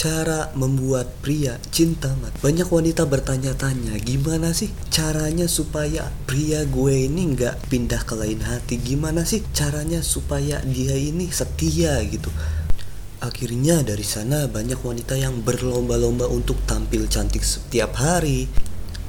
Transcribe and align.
Cara 0.00 0.48
membuat 0.56 1.12
pria 1.20 1.60
cinta 1.68 2.08
mati. 2.24 2.40
Banyak 2.40 2.72
wanita 2.72 3.04
bertanya-tanya, 3.04 4.00
gimana 4.00 4.56
sih 4.56 4.72
caranya 4.88 5.44
supaya 5.44 6.08
pria 6.24 6.64
gue 6.64 7.04
ini 7.04 7.36
nggak 7.36 7.68
pindah 7.68 8.08
ke 8.08 8.16
lain 8.16 8.40
hati? 8.40 8.80
Gimana 8.80 9.28
sih 9.28 9.44
caranya 9.52 10.00
supaya 10.00 10.64
dia 10.64 10.96
ini 10.96 11.28
setia 11.28 12.00
gitu? 12.08 12.32
Akhirnya 13.20 13.84
dari 13.84 14.00
sana 14.00 14.48
banyak 14.48 14.80
wanita 14.80 15.20
yang 15.20 15.44
berlomba-lomba 15.44 16.32
untuk 16.32 16.56
tampil 16.64 17.04
cantik 17.04 17.44
setiap 17.44 17.92
hari, 18.00 18.48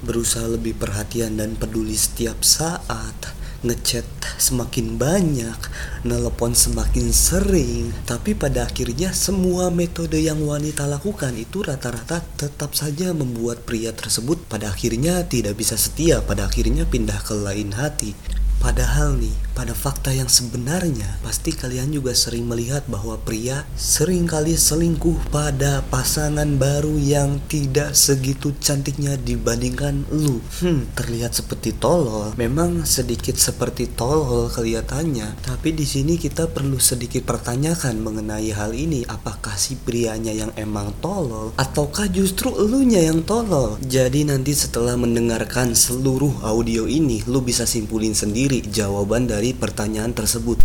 berusaha 0.04 0.44
lebih 0.44 0.76
perhatian 0.76 1.40
dan 1.40 1.56
peduli 1.56 1.96
setiap 1.96 2.44
saat 2.44 3.32
ngechat 3.62 4.06
semakin 4.42 4.98
banyak, 4.98 5.60
nelpon 6.02 6.58
semakin 6.58 7.14
sering, 7.14 7.94
tapi 8.10 8.34
pada 8.34 8.66
akhirnya 8.66 9.14
semua 9.14 9.70
metode 9.70 10.18
yang 10.18 10.42
wanita 10.42 10.90
lakukan 10.90 11.38
itu 11.38 11.62
rata-rata 11.62 12.26
tetap 12.42 12.74
saja 12.74 13.14
membuat 13.14 13.62
pria 13.62 13.94
tersebut 13.94 14.42
pada 14.50 14.74
akhirnya 14.74 15.30
tidak 15.30 15.62
bisa 15.62 15.78
setia, 15.78 16.26
pada 16.26 16.50
akhirnya 16.50 16.90
pindah 16.90 17.22
ke 17.22 17.38
lain 17.38 17.78
hati. 17.78 18.18
Padahal 18.62 19.18
nih, 19.18 19.34
pada 19.62 19.78
fakta 19.78 20.10
yang 20.10 20.26
sebenarnya, 20.26 21.22
pasti 21.22 21.54
kalian 21.54 21.94
juga 21.94 22.18
sering 22.18 22.50
melihat 22.50 22.82
bahwa 22.90 23.14
pria 23.22 23.62
sering 23.78 24.26
kali 24.26 24.58
selingkuh 24.58 25.30
pada 25.30 25.86
pasangan 25.86 26.58
baru 26.58 26.98
yang 26.98 27.38
tidak 27.46 27.94
segitu 27.94 28.58
cantiknya 28.58 29.22
dibandingkan 29.22 30.10
lu. 30.10 30.42
Hmm, 30.66 30.90
terlihat 30.98 31.38
seperti 31.38 31.78
tolol. 31.78 32.34
Memang 32.42 32.90
sedikit 32.90 33.38
seperti 33.38 33.86
tolol 33.94 34.50
kelihatannya, 34.50 35.46
tapi 35.46 35.78
di 35.78 35.86
sini 35.86 36.18
kita 36.18 36.50
perlu 36.50 36.82
sedikit 36.82 37.22
pertanyakan 37.30 38.02
mengenai 38.02 38.50
hal 38.58 38.74
ini. 38.74 39.06
Apakah 39.06 39.62
si 39.62 39.78
prianya 39.78 40.34
yang 40.34 40.50
emang 40.58 40.90
tolol 41.06 41.54
ataukah 41.62 42.10
justru 42.10 42.50
elunya 42.50 43.06
yang 43.06 43.22
tolol? 43.22 43.78
Jadi 43.86 44.26
nanti 44.26 44.58
setelah 44.58 44.98
mendengarkan 44.98 45.78
seluruh 45.78 46.42
audio 46.42 46.90
ini, 46.90 47.22
lu 47.30 47.46
bisa 47.46 47.70
simpulin 47.70 48.18
sendiri 48.18 48.66
jawaban 48.66 49.30
dari 49.30 49.51
pertanyaan 49.56 50.12
tersebut. 50.16 50.60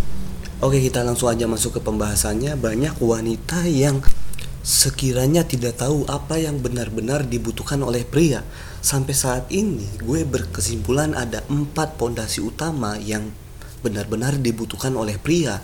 Oke, 0.57 0.81
kita 0.81 1.05
langsung 1.05 1.29
aja 1.29 1.45
masuk 1.45 1.77
ke 1.77 1.81
pembahasannya. 1.85 2.57
Banyak 2.57 2.97
wanita 2.97 3.69
yang 3.69 4.01
sekiranya 4.65 5.47
tidak 5.47 5.79
tahu 5.79 6.03
apa 6.11 6.41
yang 6.41 6.59
benar-benar 6.59 7.23
dibutuhkan 7.23 7.79
oleh 7.85 8.03
pria. 8.03 8.41
Sampai 8.81 9.13
saat 9.13 9.47
ini, 9.53 9.85
gue 10.01 10.25
berkesimpulan 10.25 11.13
ada 11.13 11.45
empat 11.47 11.95
pondasi 12.01 12.41
utama 12.41 12.97
yang 12.97 13.29
benar-benar 13.85 14.35
dibutuhkan 14.41 14.91
oleh 14.97 15.15
pria. 15.21 15.61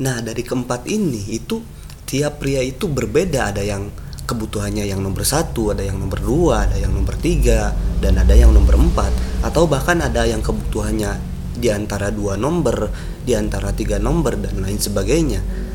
Nah, 0.00 0.22
dari 0.22 0.40
keempat 0.40 0.88
ini 0.88 1.36
itu 1.36 1.60
tiap 2.06 2.40
pria 2.40 2.62
itu 2.62 2.86
berbeda. 2.86 3.50
Ada 3.50 3.66
yang 3.66 3.90
kebutuhannya 4.30 4.88
yang 4.88 5.04
nomor 5.04 5.26
satu, 5.26 5.76
ada 5.76 5.84
yang 5.84 6.00
nomor 6.00 6.22
dua, 6.22 6.70
ada 6.70 6.80
yang 6.80 6.96
nomor 6.96 7.18
tiga, 7.18 7.74
dan 7.98 8.16
ada 8.16 8.32
yang 8.32 8.56
nomor 8.56 8.78
empat. 8.78 9.10
Atau 9.42 9.68
bahkan 9.68 10.00
ada 10.00 10.24
yang 10.24 10.40
kebutuhannya 10.40 11.35
di 11.56 11.72
antara 11.72 12.12
dua 12.12 12.36
nomor, 12.36 12.92
di 13.24 13.32
antara 13.34 13.72
tiga 13.72 13.96
nomor 13.96 14.36
dan 14.38 14.60
lain 14.62 14.78
sebagainya. 14.78 15.65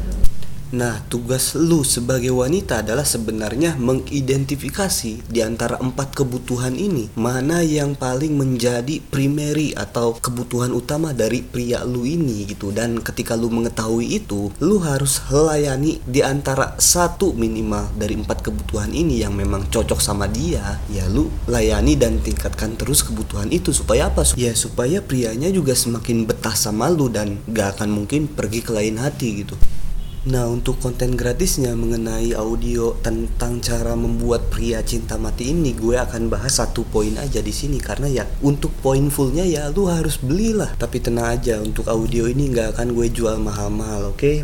Nah, 0.72 1.03
tugas 1.11 1.52
lu 1.52 1.83
sebagai 1.83 2.31
wanita 2.31 2.80
adalah 2.80 3.03
sebenarnya 3.03 3.75
mengidentifikasi 3.75 5.27
di 5.27 5.39
antara 5.44 5.75
empat 5.75 6.16
kebutuhan 6.16 6.80
ini 6.80 7.11
mana 7.19 7.59
yang 7.59 7.91
paling 7.91 8.39
menjadi 8.39 9.03
primary 9.11 9.75
atau 9.75 10.16
kebutuhan 10.16 10.72
utama 10.72 11.11
dari 11.11 11.44
pria 11.44 11.83
lu 11.83 12.08
ini 12.08 12.47
gitu. 12.47 12.72
Dan 12.72 13.03
ketika 13.03 13.36
lu 13.36 13.52
mengetahui 13.52 14.16
itu, 14.16 14.47
lu 14.64 14.80
harus 14.80 15.19
layani 15.27 15.99
di 16.08 16.23
antara 16.23 16.80
satu 16.80 17.36
minimal 17.36 17.92
dari 17.99 18.16
empat 18.16 18.39
kebutuhan 18.39 18.95
ini 18.95 19.19
yang 19.19 19.36
memang 19.36 19.67
cocok 19.67 19.99
sama 19.99 20.31
dia. 20.31 20.80
Ya 20.88 21.03
lu 21.11 21.27
layani 21.52 21.99
dan 21.99 22.23
tingkatkan 22.23 22.80
terus 22.80 23.03
kebutuhan 23.03 23.52
itu 23.52 23.75
supaya 23.75 24.08
apa? 24.08 24.23
Ya 24.39 24.55
supaya 24.55 25.03
prianya 25.03 25.52
juga 25.52 25.75
semakin 25.75 26.23
betah 26.23 26.55
sama 26.55 26.88
lu 26.88 27.11
dan 27.11 27.43
gak 27.52 27.76
akan 27.76 27.92
mungkin 27.92 28.32
pergi 28.32 28.64
ke 28.64 28.71
lain 28.71 28.95
hati 28.95 29.43
gitu. 29.43 29.59
Nah, 30.21 30.45
untuk 30.45 30.77
konten 30.77 31.17
gratisnya 31.17 31.73
mengenai 31.73 32.37
audio 32.37 32.93
tentang 33.02 33.58
cara 33.58 33.98
membuat 33.98 34.54
pria 34.54 34.86
cinta 34.86 35.17
mati 35.17 35.49
ini, 35.49 35.73
gue 35.73 35.98
akan 35.98 36.30
bahas 36.30 36.61
satu 36.61 36.86
poin 36.86 37.17
aja 37.17 37.42
di 37.42 37.49
sini 37.49 37.82
karena 37.82 38.05
ya 38.05 38.30
untuk 38.45 38.70
poin 38.86 39.09
fullnya 39.09 39.42
ya 39.42 39.73
lu 39.73 39.89
harus 39.89 40.21
belilah. 40.21 40.77
Tapi 40.77 41.02
tenang 41.02 41.42
aja, 41.42 41.58
untuk 41.58 41.89
audio 41.89 42.30
ini 42.30 42.54
nggak 42.54 42.77
akan 42.77 42.93
gue 42.93 43.09
jual 43.09 43.42
mahal-mahal, 43.42 44.14
oke? 44.14 44.21
Okay? 44.21 44.37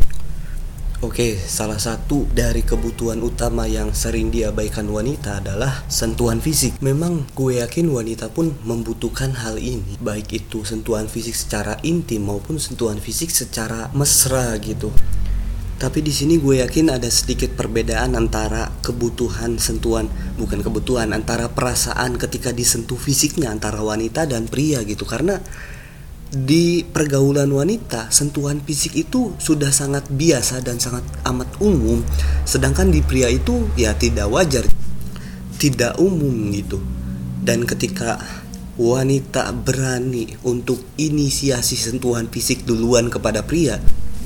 Oke, 0.98 1.38
salah 1.38 1.78
satu 1.78 2.26
dari 2.34 2.66
kebutuhan 2.66 3.22
utama 3.22 3.70
yang 3.70 3.94
sering 3.94 4.34
diabaikan 4.34 4.90
wanita 4.90 5.38
adalah 5.38 5.86
sentuhan 5.86 6.42
fisik. 6.42 6.74
Memang 6.82 7.22
gue 7.38 7.62
yakin 7.62 7.86
wanita 7.86 8.34
pun 8.34 8.50
membutuhkan 8.66 9.30
hal 9.30 9.62
ini, 9.62 9.94
baik 10.02 10.42
itu 10.42 10.66
sentuhan 10.66 11.06
fisik 11.06 11.38
secara 11.38 11.78
intim 11.86 12.26
maupun 12.26 12.58
sentuhan 12.58 12.98
fisik 12.98 13.30
secara 13.30 13.94
mesra 13.94 14.58
gitu. 14.58 14.90
Tapi 15.78 16.02
di 16.02 16.10
sini 16.10 16.42
gue 16.42 16.58
yakin 16.58 16.90
ada 16.90 17.06
sedikit 17.06 17.54
perbedaan 17.54 18.18
antara 18.18 18.66
kebutuhan 18.82 19.62
sentuhan, 19.62 20.10
bukan 20.34 20.58
kebutuhan, 20.58 21.14
antara 21.14 21.46
perasaan 21.46 22.18
ketika 22.18 22.50
disentuh 22.50 22.98
fisiknya 22.98 23.54
antara 23.54 23.78
wanita 23.78 24.26
dan 24.26 24.50
pria 24.50 24.82
gitu. 24.82 25.06
Karena 25.06 25.38
di 26.34 26.82
pergaulan 26.82 27.46
wanita, 27.54 28.10
sentuhan 28.10 28.58
fisik 28.58 28.98
itu 28.98 29.38
sudah 29.38 29.70
sangat 29.70 30.10
biasa 30.10 30.66
dan 30.66 30.82
sangat 30.82 31.06
amat 31.30 31.46
umum. 31.62 32.02
Sedangkan 32.42 32.90
di 32.90 32.98
pria 32.98 33.30
itu 33.30 33.70
ya 33.78 33.94
tidak 33.94 34.34
wajar, 34.34 34.66
tidak 35.62 35.94
umum 36.02 36.50
gitu. 36.58 36.82
Dan 37.38 37.62
ketika 37.62 38.18
wanita 38.74 39.54
berani 39.54 40.34
untuk 40.42 40.82
inisiasi 40.98 41.78
sentuhan 41.78 42.26
fisik 42.26 42.66
duluan 42.66 43.14
kepada 43.14 43.46
pria, 43.46 43.78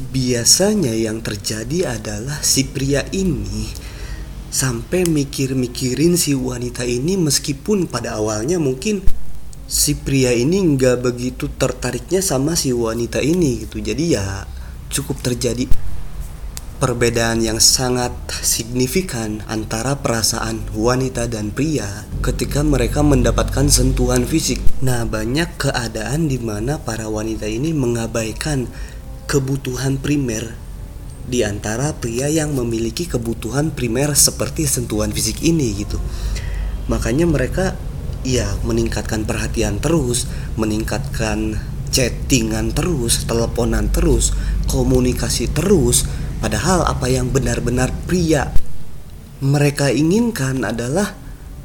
biasanya 0.02 0.90
yang 0.90 1.22
terjadi 1.22 1.94
adalah 1.94 2.42
si 2.42 2.66
pria 2.66 3.06
ini 3.14 3.70
sampai 4.52 5.08
mikir-mikirin 5.08 6.18
si 6.18 6.34
wanita 6.36 6.84
ini 6.84 7.16
meskipun 7.16 7.88
pada 7.88 8.20
awalnya 8.20 8.60
mungkin 8.60 9.00
si 9.64 9.96
pria 9.96 10.34
ini 10.34 10.60
nggak 10.76 11.00
begitu 11.00 11.48
tertariknya 11.56 12.20
sama 12.20 12.52
si 12.58 12.74
wanita 12.74 13.24
ini 13.24 13.64
gitu 13.64 13.80
jadi 13.80 14.04
ya 14.20 14.26
cukup 14.92 15.24
terjadi 15.24 15.64
perbedaan 16.82 17.38
yang 17.38 17.62
sangat 17.62 18.10
signifikan 18.42 19.38
antara 19.46 19.94
perasaan 20.02 20.66
wanita 20.74 21.30
dan 21.30 21.54
pria 21.54 22.10
ketika 22.26 22.66
mereka 22.66 23.06
mendapatkan 23.06 23.70
sentuhan 23.70 24.26
fisik. 24.26 24.58
Nah, 24.82 25.06
banyak 25.06 25.62
keadaan 25.62 26.26
di 26.26 26.42
mana 26.42 26.82
para 26.82 27.06
wanita 27.06 27.46
ini 27.46 27.70
mengabaikan 27.70 28.66
kebutuhan 29.26 29.98
primer 29.98 30.54
di 31.22 31.46
antara 31.46 31.94
pria 31.94 32.26
yang 32.26 32.52
memiliki 32.52 33.06
kebutuhan 33.06 33.70
primer 33.70 34.18
seperti 34.18 34.66
sentuhan 34.66 35.14
fisik 35.14 35.42
ini 35.46 35.70
gitu. 35.78 35.98
Makanya 36.90 37.30
mereka 37.30 37.78
ya 38.26 38.46
meningkatkan 38.66 39.22
perhatian 39.22 39.78
terus, 39.78 40.26
meningkatkan 40.58 41.62
chattingan 41.94 42.74
terus, 42.74 43.22
teleponan 43.28 43.92
terus, 43.94 44.34
komunikasi 44.66 45.50
terus. 45.52 46.08
Padahal 46.42 46.82
apa 46.82 47.06
yang 47.06 47.30
benar-benar 47.30 47.94
pria 48.10 48.50
mereka 49.42 49.90
inginkan 49.90 50.66
adalah 50.66 51.21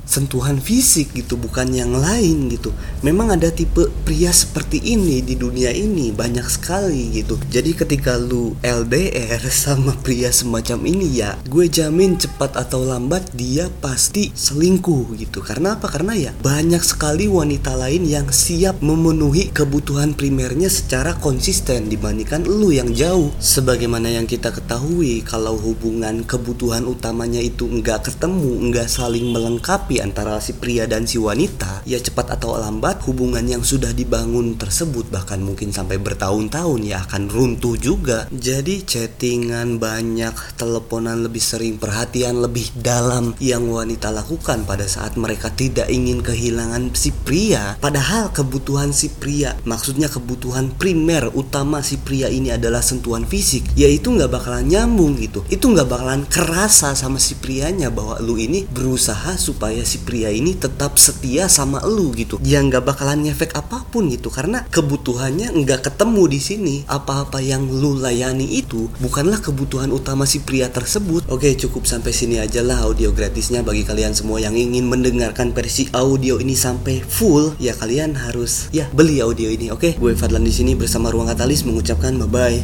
sentuhan 0.07 0.57
fisik 0.63 1.12
gitu 1.13 1.35
bukan 1.35 1.69
yang 1.75 1.91
lain 1.91 2.47
gitu. 2.47 2.72
Memang 3.03 3.35
ada 3.35 3.51
tipe 3.51 3.91
pria 4.07 4.31
seperti 4.31 4.79
ini 4.79 5.19
di 5.19 5.35
dunia 5.35 5.69
ini 5.69 6.16
banyak 6.16 6.47
sekali 6.47 7.12
gitu. 7.12 7.35
Jadi 7.51 7.75
ketika 7.75 8.16
lu 8.16 8.56
LDR 8.63 9.44
sama 9.68 9.94
pria 10.00 10.31
semacam 10.31 10.79
ini 10.88 11.19
ya 11.19 11.35
gue 11.45 11.68
jamin 11.68 12.16
cepat 12.16 12.56
atau 12.56 12.88
lambat 12.88 13.35
dia 13.35 13.68
pasti 13.84 14.31
selingkuh 14.31 15.19
gitu. 15.19 15.44
Karena 15.44 15.75
apa? 15.75 15.92
Karena 15.92 16.15
ya 16.15 16.31
banyak 16.39 16.81
sekali 16.81 17.27
wanita 17.27 17.75
lain 17.75 18.07
yang 18.07 18.31
siap 18.31 18.80
memenuhi 18.80 19.51
kebutuhan 19.51 20.15
primernya 20.15 20.71
secara 20.71 21.19
konsisten 21.19 21.92
dibandingkan 21.92 22.48
lu 22.48 22.71
yang 22.71 22.95
jauh. 22.95 23.36
Sebagaimana 23.44 24.07
yang 24.07 24.24
kita 24.24 24.56
ketahui 24.56 25.19
kalau 25.27 25.60
hubungan 25.60 26.24
kebutuhan 26.24 26.88
utamanya 26.88 27.44
itu 27.44 27.68
enggak 27.68 28.07
ketemu 28.07 28.51
enggak 28.63 28.88
saling 28.88 29.27
melengkapi 29.36 29.97
antara 30.00 30.38
si 30.44 30.54
pria 30.54 30.86
dan 30.86 31.10
si 31.10 31.18
wanita, 31.18 31.82
ya 31.88 31.98
cepat 31.98 32.38
atau 32.38 32.58
lambat 32.60 33.02
hubungan 33.10 33.44
yang 33.48 33.64
sudah 33.64 33.92
dibangun 33.96 34.60
tersebut 34.60 35.10
bahkan 35.10 35.42
mungkin 35.42 35.74
sampai 35.74 35.98
bertahun-tahun 35.98 36.82
ya 36.84 37.04
akan 37.08 37.32
runtuh 37.32 37.80
juga. 37.80 38.30
Jadi 38.30 38.84
chattingan 38.84 39.80
banyak, 39.82 40.36
teleponan 40.60 41.24
lebih 41.26 41.42
sering, 41.42 41.80
perhatian 41.80 42.44
lebih 42.44 42.70
dalam 42.78 43.34
yang 43.42 43.66
wanita 43.72 44.12
lakukan 44.12 44.68
pada 44.68 44.86
saat 44.86 45.16
mereka 45.16 45.50
tidak 45.54 45.88
ingin 45.88 46.22
kehilangan 46.22 46.92
si 46.94 47.16
pria. 47.16 47.80
Padahal 47.80 48.30
kebutuhan 48.36 48.92
si 48.92 49.10
pria, 49.10 49.56
maksudnya 49.64 50.12
kebutuhan 50.12 50.76
primer 50.76 51.32
utama 51.34 51.80
si 51.80 51.96
pria 51.98 52.28
ini 52.28 52.52
adalah 52.52 52.84
sentuhan 52.84 53.24
fisik, 53.24 53.64
yaitu 53.80 54.12
nggak 54.12 54.30
bakalan 54.30 54.68
nyambung 54.68 55.16
gitu. 55.16 55.48
Itu 55.48 55.72
nggak 55.72 55.88
bakalan 55.88 56.24
kerasa 56.28 56.94
sama 56.94 57.18
si 57.18 57.40
prianya 57.40 57.88
bahwa 57.88 58.20
lu 58.20 58.36
ini 58.36 58.68
berusaha 58.68 59.40
supaya 59.40 59.87
si 59.88 60.04
pria 60.04 60.28
ini 60.28 60.51
tetap 60.60 61.00
setia 61.00 61.48
sama 61.48 61.80
lu 61.88 62.12
gitu. 62.12 62.36
Ya 62.44 62.60
nggak 62.60 62.84
bakalan 62.84 63.24
ngefek 63.24 63.56
apa 63.56 63.88
pun 63.88 64.12
gitu 64.12 64.28
karena 64.28 64.68
kebutuhannya 64.68 65.56
nggak 65.63 65.88
ketemu 65.88 66.24
di 66.28 66.39
sini. 66.44 66.75
Apa-apa 66.92 67.39
yang 67.39 67.63
lu 67.72 67.95
layani 67.95 68.60
itu 68.60 68.92
bukanlah 69.00 69.39
kebutuhan 69.39 69.95
utama 69.95 70.28
si 70.28 70.44
pria 70.44 70.68
tersebut. 70.68 71.24
Oke, 71.31 71.56
cukup 71.56 71.88
sampai 71.88 72.12
sini 72.12 72.44
aja 72.44 72.60
lah 72.60 72.84
audio 72.84 73.16
gratisnya 73.16 73.63
bagi 73.63 73.88
kalian 73.88 74.12
semua 74.12 74.44
yang 74.44 74.60
ingin 74.60 74.92
mendengarkan 74.92 75.56
versi 75.56 75.88
audio 75.95 76.44
ini 76.44 76.57
sampai 76.57 77.00
full, 77.00 77.56
ya 77.62 77.72
kalian 77.72 78.19
harus 78.19 78.68
ya 78.75 78.92
beli 78.92 79.24
audio 79.24 79.48
ini. 79.48 79.72
Oke, 79.72 79.95
gue 79.95 80.13
Fadlan 80.18 80.44
di 80.44 80.51
sini 80.51 80.75
bersama 80.75 81.13
Ruang 81.13 81.31
Katalis 81.31 81.63
mengucapkan 81.63 82.18
bye 82.18 82.28
bye. 82.28 82.60